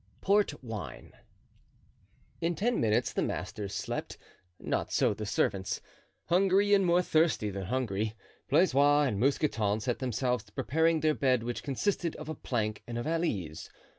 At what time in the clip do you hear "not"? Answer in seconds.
4.57-4.91